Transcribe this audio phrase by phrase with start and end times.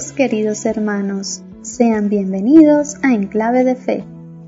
[0.00, 4.02] Queridos hermanos, sean bienvenidos a Enclave de Fe,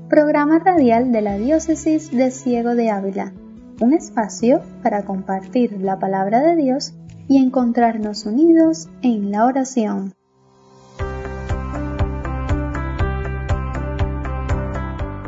[0.09, 3.33] programa radial de la Diócesis de Ciego de Ávila,
[3.79, 6.95] un espacio para compartir la palabra de Dios
[7.27, 10.13] y encontrarnos unidos en la oración.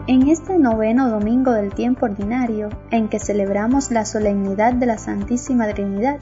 [0.07, 5.67] En este noveno domingo del tiempo ordinario, en que celebramos la solemnidad de la Santísima
[5.67, 6.17] Trinidad,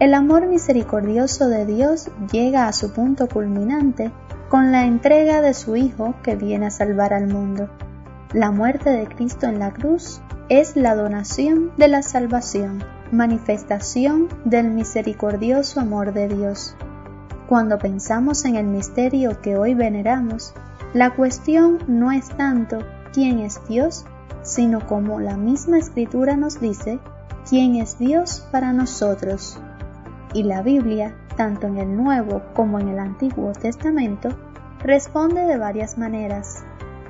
[0.00, 4.10] el amor misericordioso de Dios llega a su punto culminante
[4.48, 7.68] con la entrega de su Hijo que viene a salvar al mundo.
[8.32, 14.70] La muerte de Cristo en la cruz es la donación de la salvación, manifestación del
[14.70, 16.74] misericordioso amor de Dios.
[17.48, 20.54] Cuando pensamos en el misterio que hoy veneramos,
[20.92, 22.78] la cuestión no es tanto
[23.12, 24.04] quién es Dios,
[24.42, 26.98] sino como la misma escritura nos dice,
[27.48, 29.60] quién es Dios para nosotros
[30.34, 34.28] y la Biblia, tanto en el Nuevo como en el Antiguo Testamento,
[34.80, 36.64] responde de varias maneras.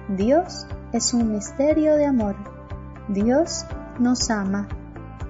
[0.08, 2.36] Dios es un misterio de amor.
[3.08, 3.67] Dios
[3.98, 4.69] nos ama.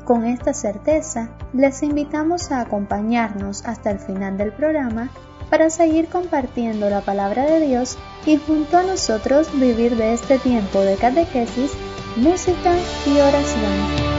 [0.05, 5.09] Con esta certeza, les invitamos a acompañarnos hasta el final del programa
[5.49, 10.81] para seguir compartiendo la palabra de Dios y junto a nosotros vivir de este tiempo
[10.81, 11.73] de catequesis,
[12.17, 12.75] música
[13.07, 14.14] y oración.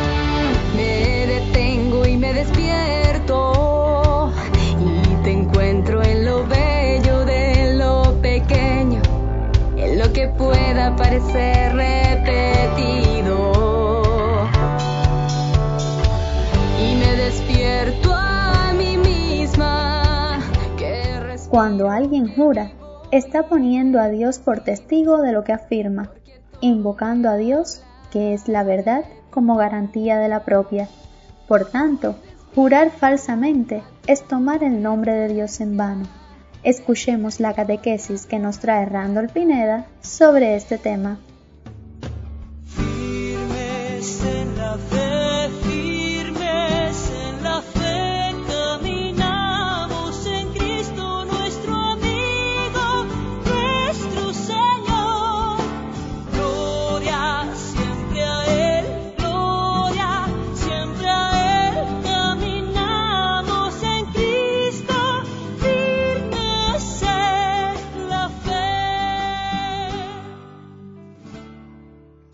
[16.80, 20.42] Y me despierto a mí misma.
[21.50, 22.72] Cuando alguien jura,
[23.12, 26.12] está poniendo a Dios por testigo de lo que afirma,
[26.62, 30.90] invocando a Dios, que es la verdad, como garantía de la propia.
[31.48, 32.16] Por tanto,
[32.56, 36.06] Jurar falsamente es tomar el nombre de Dios en vano.
[36.66, 41.20] Escuchemos la catequesis que nos trae Randall Pineda sobre este tema.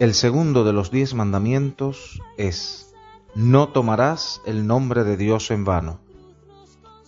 [0.02, 2.92] El segundo de los diez mandamientos es,
[3.36, 6.00] no tomarás el nombre de Dios en vano,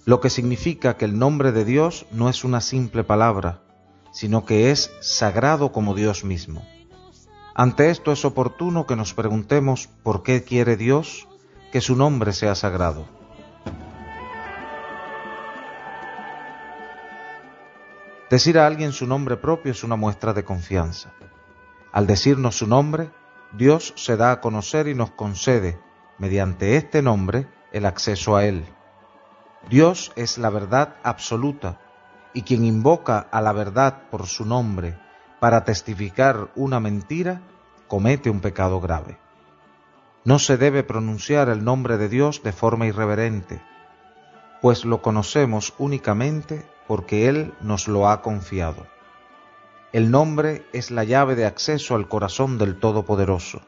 [0.05, 3.63] lo que significa que el nombre de Dios no es una simple palabra,
[4.11, 6.63] sino que es sagrado como Dios mismo.
[7.55, 11.27] Ante esto es oportuno que nos preguntemos por qué quiere Dios
[11.71, 13.07] que su nombre sea sagrado.
[18.29, 21.11] Decir a alguien su nombre propio es una muestra de confianza.
[21.93, 23.11] Al decirnos su nombre,
[23.51, 25.79] Dios se da a conocer y nos concede,
[26.17, 28.65] mediante este nombre, el acceso a Él.
[29.69, 31.79] Dios es la verdad absoluta,
[32.33, 34.97] y quien invoca a la verdad por su nombre
[35.39, 37.43] para testificar una mentira,
[37.87, 39.19] comete un pecado grave.
[40.25, 43.61] No se debe pronunciar el nombre de Dios de forma irreverente,
[44.63, 48.92] pues lo conocemos únicamente porque Él nos lo ha confiado.
[49.93, 53.61] El nombre es la llave de acceso al corazón del Todopoderoso.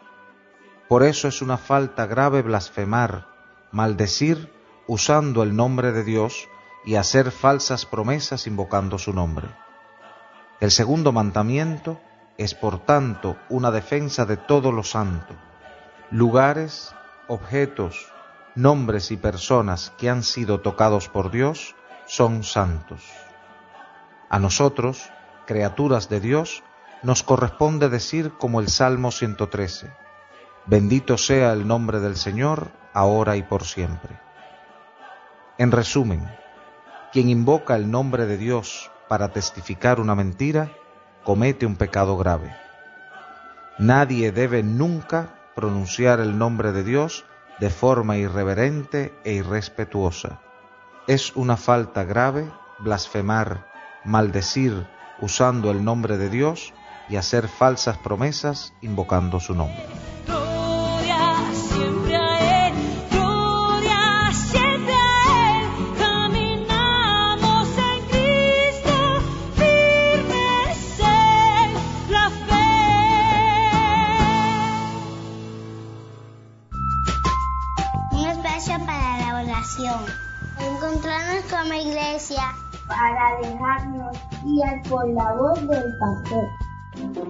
[0.90, 3.28] Por eso es una falta grave blasfemar,
[3.72, 4.52] maldecir
[4.88, 6.50] usando el nombre de Dios
[6.84, 9.50] y hacer falsas promesas invocando su nombre.
[10.60, 12.00] El segundo mandamiento
[12.40, 15.36] es por tanto una defensa de todo lo santo.
[16.10, 16.96] Lugares,
[17.28, 18.12] objetos,
[18.56, 21.76] nombres y personas que han sido tocados por Dios
[22.08, 23.04] son santos.
[24.28, 25.12] A nosotros,
[25.46, 26.64] criaturas de Dios,
[27.04, 29.92] nos corresponde decir como el Salmo 113,
[30.66, 34.20] bendito sea el nombre del Señor, ahora y por siempre.
[35.58, 36.28] En resumen,
[37.12, 40.72] quien invoca el nombre de Dios para testificar una mentira,
[41.24, 42.56] comete un pecado grave.
[43.78, 47.26] Nadie debe nunca pronunciar el nombre de Dios
[47.60, 50.42] de forma irreverente e irrespetuosa.
[51.08, 53.68] Es una falta grave blasfemar,
[54.04, 54.88] maldecir,
[55.20, 56.74] usando el nombre de Dios
[57.10, 59.84] y hacer falsas promesas invocando su nombre.
[84.90, 86.50] Por la voz del pastor.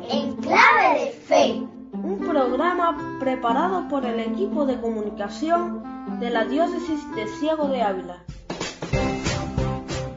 [0.09, 1.67] En clave de fe.
[1.93, 8.17] Un programa preparado por el equipo de comunicación de la diócesis de Ciego de Ávila.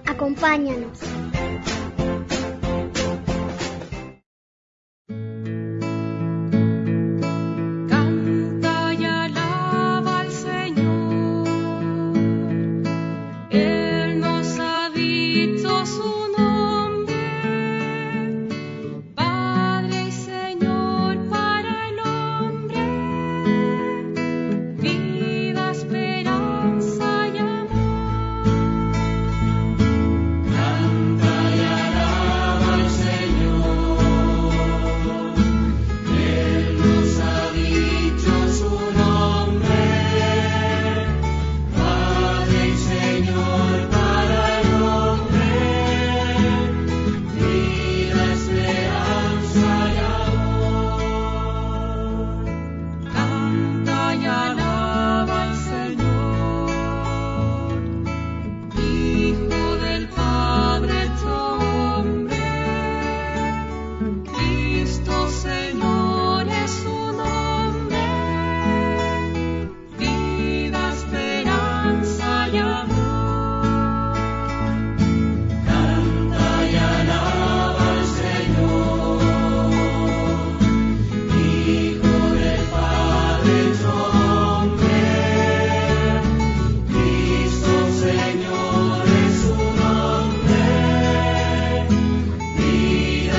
[0.07, 0.99] Acompáñanos.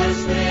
[0.10, 0.49] His.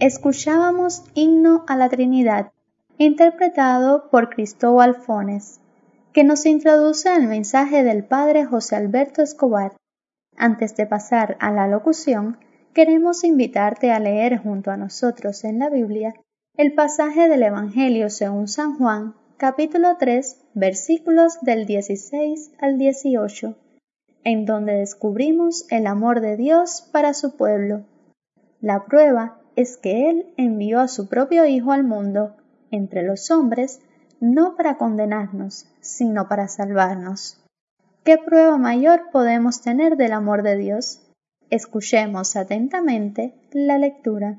[0.00, 2.52] Escuchábamos Himno a la Trinidad,
[2.96, 5.60] interpretado por Cristóbal Fones,
[6.14, 9.72] que nos introduce al mensaje del Padre José Alberto Escobar.
[10.38, 12.38] Antes de pasar a la locución,
[12.72, 16.14] queremos invitarte a leer junto a nosotros en la Biblia
[16.56, 23.54] el pasaje del Evangelio según San Juan, capítulo 3, versículos del 16 al 18,
[24.24, 27.84] en donde descubrimos el amor de Dios para su pueblo.
[28.62, 32.36] La prueba es que Él envió a su propio Hijo al mundo,
[32.70, 33.80] entre los hombres,
[34.20, 37.42] no para condenarnos, sino para salvarnos.
[38.04, 41.02] ¿Qué prueba mayor podemos tener del amor de Dios?
[41.50, 44.38] Escuchemos atentamente la lectura.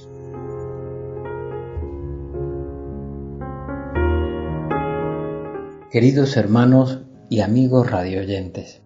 [5.91, 8.81] Queridos hermanos y amigos radioyentes,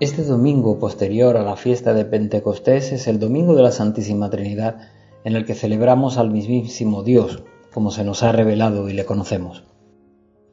[0.00, 4.88] Este domingo posterior a la fiesta de Pentecostés es el domingo de la Santísima Trinidad
[5.24, 7.42] en el que celebramos al mismísimo Dios,
[7.74, 9.64] como se nos ha revelado y le conocemos.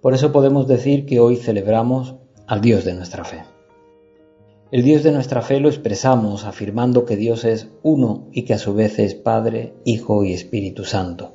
[0.02, 2.16] Por eso podemos decir que hoy celebramos
[2.46, 3.46] al Dios de nuestra fe.
[4.72, 8.58] El Dios de nuestra fe lo expresamos afirmando que Dios es uno y que a
[8.58, 11.32] su vez es Padre, Hijo y Espíritu Santo.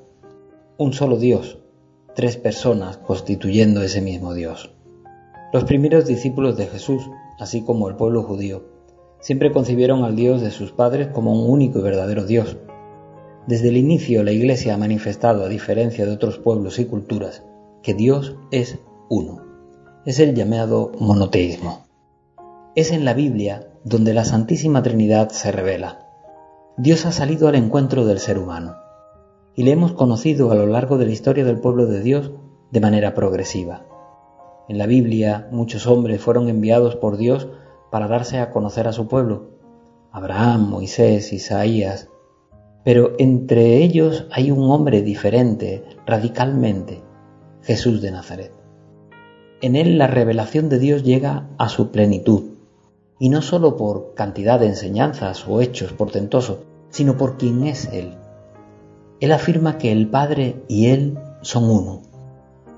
[0.77, 1.64] Un solo Dios,
[2.15, 4.75] tres personas constituyendo ese mismo Dios.
[5.53, 7.03] Los primeros discípulos de Jesús
[7.39, 8.65] así como el pueblo judío,
[9.21, 12.57] siempre concibieron al Dios de sus padres como un único y verdadero Dios.
[13.47, 17.43] Desde el inicio la Iglesia ha manifestado, a diferencia de otros pueblos y culturas,
[17.83, 18.79] que Dios es
[19.09, 19.43] uno.
[20.07, 21.87] Es el llamado monoteísmo.
[22.75, 26.07] Es en la Biblia donde la Santísima Trinidad se revela.
[26.77, 28.77] Dios ha salido al encuentro del ser humano
[29.57, 32.33] y le hemos conocido a lo largo de la historia del pueblo de Dios
[32.71, 33.87] de manera progresiva.
[34.69, 37.49] En la Biblia muchos hombres fueron enviados por Dios
[37.91, 39.51] para darse a conocer a su pueblo.
[40.11, 42.09] Abraham, Moisés, Isaías.
[42.85, 47.03] Pero entre ellos hay un hombre diferente, radicalmente,
[47.63, 48.53] Jesús de Nazaret.
[49.61, 52.55] En él la revelación de Dios llega a su plenitud,
[53.19, 56.59] y no sólo por cantidad de enseñanzas o hechos portentosos,
[56.91, 58.15] sino por quien es Él.
[59.25, 62.03] Él afirma que el Padre y Él son uno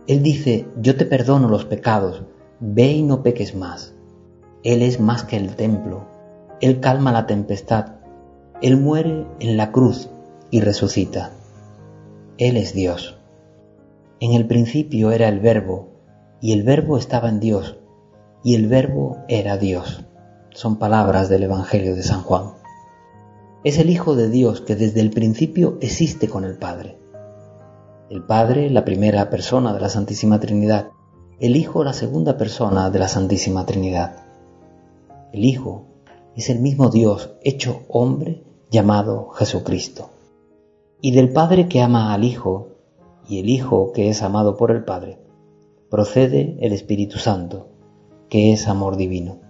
[0.06, 2.22] él dice, yo te perdono los pecados,
[2.60, 3.92] ve y no peques más.
[4.62, 6.04] Él es más que el templo,
[6.60, 7.96] Él calma la tempestad,
[8.62, 10.08] Él muere en la cruz
[10.52, 11.32] y resucita.
[12.38, 13.18] Él es Dios.
[14.20, 15.88] En el principio era el verbo,
[16.40, 17.76] y el verbo estaba en Dios,
[18.44, 20.04] y el verbo era Dios.
[20.50, 22.52] Son palabras del Evangelio de San Juan.
[23.66, 26.99] Es el Hijo de Dios que desde el principio existe con el Padre
[28.08, 30.90] el Padre, la primera persona de la Santísima Trinidad,
[31.40, 34.25] el Hijo, la segunda persona de la Santísima Trinidad.
[35.32, 35.87] El Hijo
[36.37, 40.11] es el mismo Dios hecho hombre llamado Jesucristo.
[41.00, 42.68] Y del Padre que ama al Hijo
[43.28, 45.18] y el Hijo que es amado por el Padre,
[45.90, 47.70] procede el Espíritu Santo,
[48.28, 49.40] que es amor divino.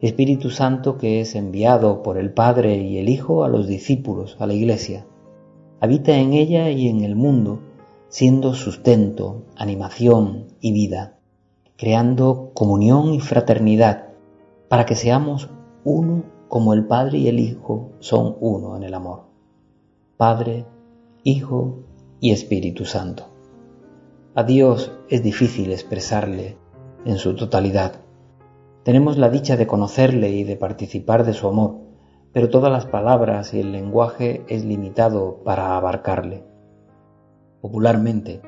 [0.00, 4.46] Espíritu Santo que es enviado por el Padre y el Hijo a los discípulos, a
[4.46, 5.06] la Iglesia.
[5.80, 7.60] Habita en ella y en el mundo
[8.08, 11.18] siendo sustento, animación y vida,
[11.76, 14.08] creando comunión y fraternidad
[14.68, 15.50] para que seamos
[15.84, 19.24] uno como el Padre y el Hijo son uno en el amor.
[20.16, 20.64] Padre,
[21.22, 21.80] Hijo
[22.20, 23.28] y Espíritu Santo.
[24.34, 26.56] A Dios es difícil expresarle
[27.04, 28.00] en su totalidad.
[28.88, 31.74] Tenemos la dicha de conocerle y de participar de su amor,
[32.32, 36.42] pero todas las palabras y el lenguaje es limitado para abarcarle.
[37.60, 38.40] Popularmente,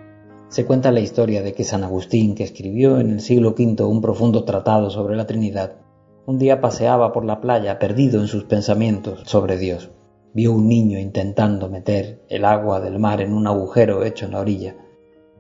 [0.49, 4.01] se cuenta la historia de que San Agustín, que escribió en el siglo V un
[4.01, 5.77] profundo tratado sobre la Trinidad,
[6.25, 9.91] un día paseaba por la playa perdido en sus pensamientos sobre Dios.
[10.33, 14.41] Vio un niño intentando meter el agua del mar en un agujero hecho en la
[14.41, 14.75] orilla.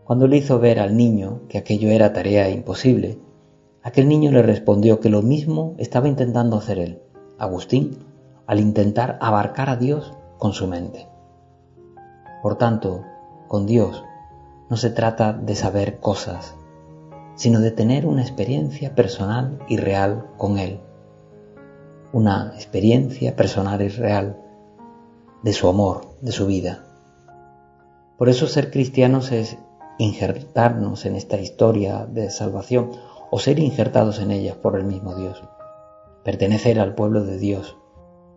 [0.05, 3.19] Cuando le hizo ver al niño que aquello era tarea imposible,
[3.83, 7.03] aquel niño le respondió que lo mismo estaba intentando hacer él,
[7.39, 7.99] Agustín,
[8.47, 11.09] al intentar abarcar a Dios con su mente.
[12.43, 13.05] Por tanto,
[13.49, 14.05] con Dios
[14.69, 16.55] no se trata de saber cosas,
[17.35, 20.81] sino de tener una experiencia personal y real con Él.
[22.13, 24.37] Una experiencia personal y real
[25.43, 26.85] de su amor, de su vida.
[28.19, 29.57] Por eso ser cristianos es
[29.99, 32.91] injertarnos en esta historia de salvación
[33.31, 35.43] o ser injertados en ella por el mismo Dios.
[36.25, 37.77] Pertenecer al pueblo de Dios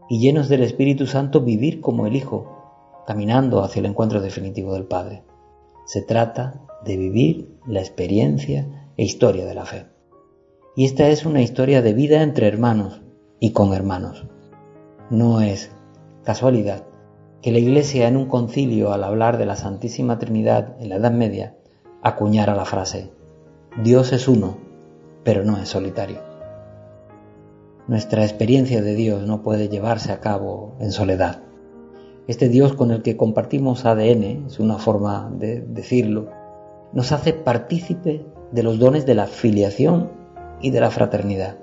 [0.09, 4.85] y llenos del Espíritu Santo vivir como el Hijo caminando hacia el encuentro definitivo del
[4.85, 5.23] Padre.
[5.85, 9.88] Se trata de vivir la experiencia e historia de la fe.
[10.75, 13.01] Y esta es una historia de vida entre hermanos
[13.39, 14.25] y con hermanos.
[15.09, 15.71] No es
[16.23, 16.85] casualidad
[17.41, 21.12] que la Iglesia en un concilio al hablar de la Santísima Trinidad en la Edad
[21.12, 21.57] Media
[22.01, 23.12] acuñara la frase,
[23.83, 24.57] Dios es uno,
[25.24, 26.20] pero no es solitario.
[27.88, 31.42] Nuestra experiencia de Dios no puede llevarse a cabo en soledad.
[32.27, 36.30] Este Dios con el que compartimos ADN, es una forma de decirlo,
[36.94, 40.12] nos hace partícipe de los dones de la filiación
[40.62, 41.58] y de la fraternidad.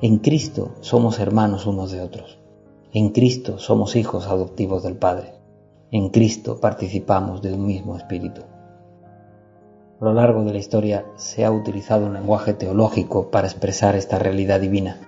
[0.00, 2.38] En Cristo somos hermanos unos de otros.
[2.92, 5.34] En Cristo somos hijos adoptivos del Padre.
[5.90, 8.42] En Cristo participamos del mismo Espíritu.
[10.00, 14.16] A lo largo de la historia se ha utilizado un lenguaje teológico para expresar esta
[14.20, 15.00] realidad divina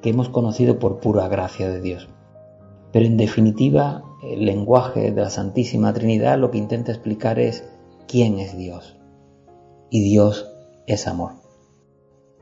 [0.00, 2.08] que hemos conocido por pura gracia de Dios.
[2.90, 7.68] Pero en definitiva, el lenguaje de la Santísima Trinidad lo que intenta explicar es
[8.06, 8.96] quién es Dios.
[9.90, 10.50] Y Dios
[10.86, 11.32] es amor.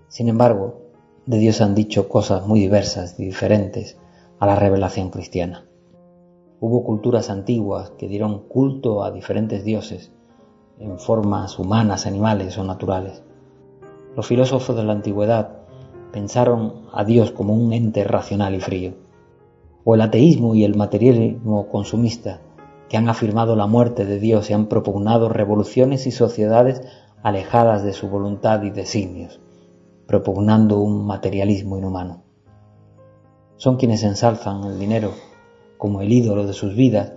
[0.07, 0.83] Sin embargo,
[1.27, 3.99] de Dios han dicho cosas muy diversas y diferentes
[4.39, 5.67] a la revelación cristiana.
[6.61, 10.13] Hubo culturas antiguas que dieron culto a diferentes dioses
[10.79, 13.23] en formas humanas, animales o naturales.
[14.15, 15.59] Los filósofos de la antigüedad
[16.13, 18.95] pensaron a Dios como un ente racional y frío.
[19.85, 22.41] O el ateísmo y el materialismo consumista,
[22.89, 26.83] que han afirmado la muerte de Dios y han propugnado revoluciones y sociedades
[27.23, 29.41] alejadas de su voluntad y designios,
[30.07, 32.23] propugnando un materialismo inhumano.
[33.57, 35.11] Son quienes ensalzan el dinero
[35.79, 37.15] como el ídolo de sus vidas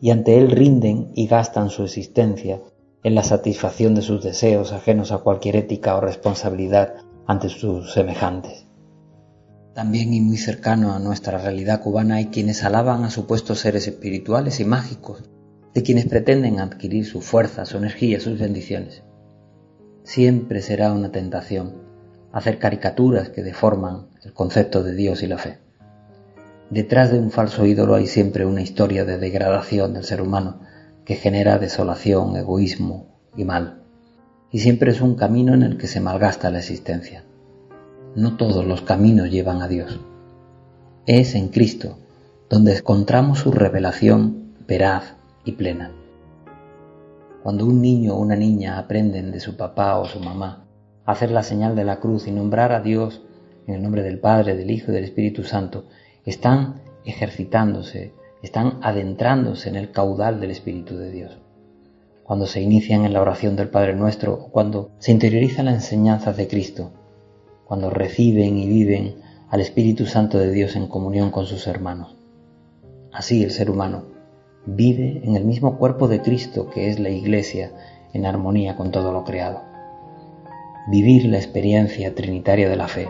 [0.00, 2.60] y ante él rinden y gastan su existencia
[3.04, 6.94] en la satisfacción de sus deseos ajenos a cualquier ética o responsabilidad
[7.26, 8.66] ante sus semejantes.
[9.74, 14.58] También y muy cercano a nuestra realidad cubana hay quienes alaban a supuestos seres espirituales
[14.58, 15.22] y mágicos,
[15.74, 19.02] de quienes pretenden adquirir su fuerza, su energía, sus bendiciones.
[20.02, 21.82] Siempre será una tentación
[22.32, 25.58] hacer caricaturas que deforman el concepto de Dios y la fe.
[26.70, 30.60] Detrás de un falso ídolo hay siempre una historia de degradación del ser humano,
[31.04, 33.06] que genera desolación, egoísmo
[33.36, 33.82] y mal.
[34.50, 37.24] Y siempre es un camino en el que se malgasta la existencia.
[38.14, 40.00] No todos los caminos llevan a Dios.
[41.06, 41.98] Es en Cristo
[42.48, 45.90] donde encontramos su revelación veraz y plena.
[47.42, 50.64] Cuando un niño o una niña aprenden de su papá o su mamá
[51.04, 53.22] a hacer la señal de la cruz y nombrar a Dios
[53.66, 55.86] en el nombre del Padre, del Hijo y del Espíritu Santo,
[56.24, 61.38] están ejercitándose están adentrándose en el caudal del Espíritu de Dios.
[62.24, 66.46] Cuando se inician en la oración del Padre Nuestro, cuando se interiorizan las enseñanzas de
[66.46, 66.92] Cristo,
[67.64, 69.16] cuando reciben y viven
[69.48, 72.16] al Espíritu Santo de Dios en comunión con sus hermanos.
[73.12, 74.04] Así el ser humano
[74.66, 77.72] vive en el mismo cuerpo de Cristo que es la Iglesia
[78.12, 79.62] en armonía con todo lo creado.
[80.88, 83.08] Vivir la experiencia trinitaria de la fe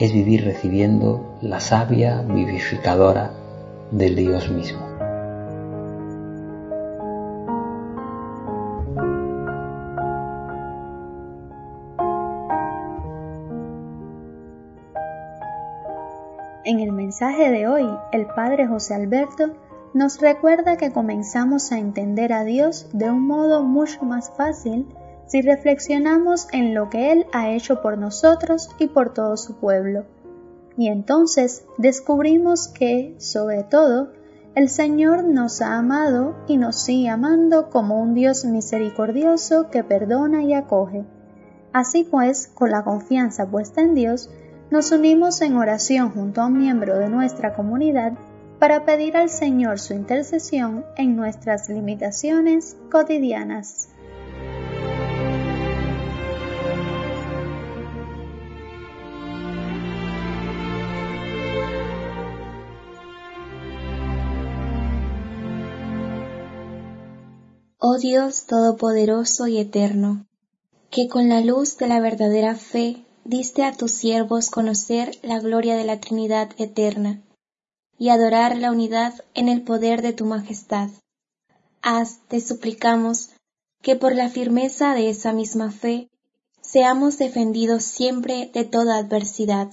[0.00, 3.41] es vivir recibiendo la savia vivificadora
[3.92, 4.80] del Dios mismo.
[16.64, 19.52] En el mensaje de hoy, el Padre José Alberto
[19.94, 24.86] nos recuerda que comenzamos a entender a Dios de un modo mucho más fácil
[25.26, 30.04] si reflexionamos en lo que Él ha hecho por nosotros y por todo su pueblo
[30.76, 34.12] y entonces descubrimos que, sobre todo,
[34.54, 40.42] el Señor nos ha amado y nos sigue amando como un Dios misericordioso que perdona
[40.42, 41.04] y acoge.
[41.72, 44.30] Así pues, con la confianza puesta en Dios,
[44.70, 48.12] nos unimos en oración junto a un miembro de nuestra comunidad
[48.58, 53.88] para pedir al Señor su intercesión en nuestras limitaciones cotidianas.
[67.94, 70.24] Oh Dios Todopoderoso y Eterno,
[70.90, 75.76] que con la luz de la verdadera fe diste a tus siervos conocer la gloria
[75.76, 77.20] de la Trinidad eterna
[77.98, 80.88] y adorar la unidad en el poder de tu majestad.
[81.82, 83.28] Haz, te suplicamos,
[83.82, 86.08] que por la firmeza de esa misma fe
[86.62, 89.70] seamos defendidos siempre de toda adversidad.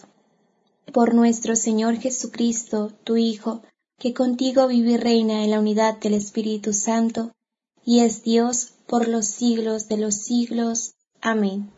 [0.91, 3.61] Por nuestro Señor Jesucristo, tu Hijo,
[3.97, 7.31] que contigo vive y reina en la unidad del Espíritu Santo,
[7.89, 10.93] y es Dios por los siglos de los siglos.
[11.21, 11.71] Amén.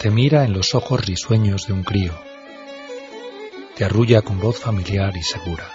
[0.00, 2.31] Te mira en los ojos risueños de un crío
[3.84, 5.70] arrulla con voz familiar y segura.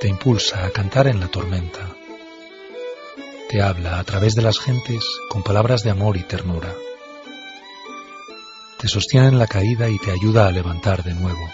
[0.00, 1.94] Te impulsa a cantar en la tormenta.
[3.48, 6.72] Te habla a través de las gentes con palabras de amor y ternura.
[8.78, 11.48] Te sostiene en la caída y te ayuda a levantar de nuevo.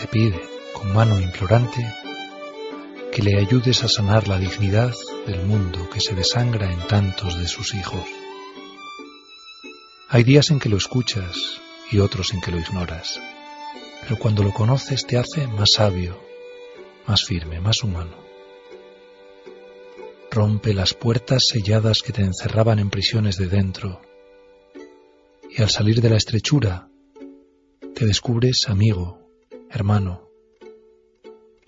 [0.00, 0.40] Te pide,
[0.74, 1.86] con mano implorante,
[3.10, 4.92] que le ayudes a sanar la dignidad
[5.26, 8.04] del mundo que se desangra en tantos de sus hijos.
[10.10, 13.20] Hay días en que lo escuchas y otros en que lo ignoras.
[14.02, 16.20] Pero cuando lo conoces te hace más sabio,
[17.06, 18.16] más firme, más humano.
[20.30, 24.00] Rompe las puertas selladas que te encerraban en prisiones de dentro.
[25.48, 26.88] Y al salir de la estrechura,
[27.94, 29.20] te descubres amigo,
[29.70, 30.28] hermano.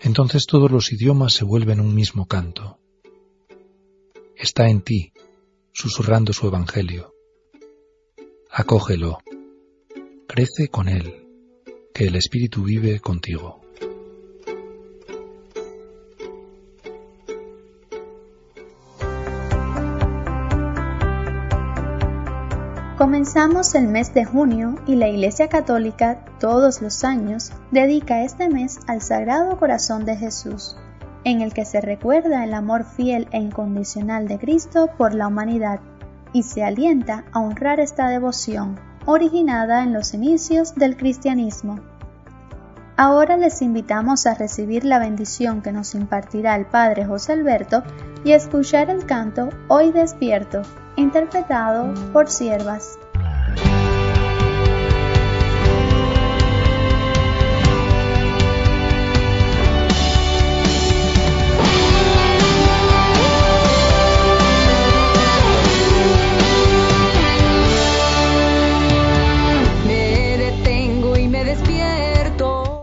[0.01, 2.79] Entonces todos los idiomas se vuelven un mismo canto.
[4.37, 5.13] está en ti,
[5.73, 7.15] susurrando su Evangelio.
[8.51, 9.19] Acógelo,
[10.27, 11.27] crece con él,
[11.95, 13.61] que el Espíritu vive contigo.
[22.99, 28.81] Comenzamos el mes de junio y la Iglesia Católica todos los años dedica este mes
[28.87, 30.77] al Sagrado Corazón de Jesús,
[31.25, 35.81] en el que se recuerda el amor fiel e incondicional de Cristo por la humanidad
[36.33, 41.81] y se alienta a honrar esta devoción, originada en los inicios del cristianismo.
[42.99, 47.83] Ahora les invitamos a recibir la bendición que nos impartirá el Padre José Alberto
[48.25, 50.63] y escuchar el canto Hoy despierto,
[50.97, 52.99] interpretado por siervas.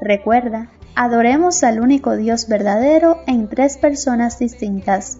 [0.04, 5.20] Recuerda, adoremos al único Dios verdadero en tres personas distintas,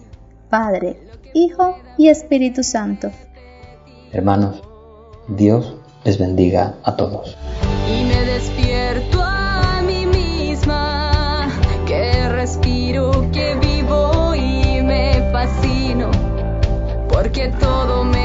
[0.50, 1.00] Padre,
[1.32, 3.10] Hijo y Espíritu Santo.
[4.12, 4.62] Hermanos,
[5.26, 7.34] Dios les bendiga a todos.
[7.88, 11.48] Y me despierto a mí misma,
[11.86, 16.10] que respiro, que vivo y me fascino,
[17.08, 18.23] porque todo me